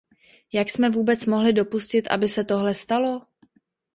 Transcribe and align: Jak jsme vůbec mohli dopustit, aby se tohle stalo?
Jak 0.53 0.69
jsme 0.69 0.89
vůbec 0.89 1.25
mohli 1.25 1.53
dopustit, 1.53 2.07
aby 2.11 2.27
se 2.29 2.43
tohle 2.43 2.75
stalo? 2.75 3.21